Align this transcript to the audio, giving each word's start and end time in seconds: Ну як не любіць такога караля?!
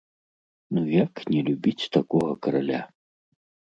Ну 0.77 0.81
як 0.93 1.13
не 1.33 1.41
любіць 1.49 1.91
такога 1.99 2.33
караля?! 2.47 2.81